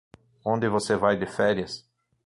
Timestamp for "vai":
0.95-1.15